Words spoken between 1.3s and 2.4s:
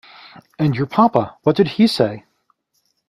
what did he say?